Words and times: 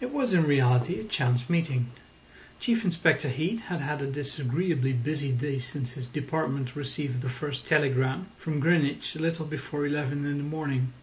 It 0.00 0.12
was 0.14 0.32
in 0.32 0.44
reality 0.46 0.98
a 0.98 1.04
chance 1.04 1.50
meeting. 1.50 1.90
Chief 2.58 2.86
Inspector 2.86 3.28
Heat 3.28 3.60
had 3.68 3.82
had 3.82 4.00
a 4.00 4.06
disagreeably 4.06 4.94
busy 4.94 5.30
day 5.30 5.58
since 5.58 5.92
his 5.92 6.06
department 6.06 6.74
received 6.74 7.20
the 7.20 7.28
first 7.28 7.66
telegram 7.66 8.28
from 8.38 8.60
Greenwich 8.60 9.14
a 9.14 9.18
little 9.20 9.44
before 9.44 9.84
eleven 9.84 10.24
in 10.24 10.38
the 10.38 10.42
morning. 10.42 10.94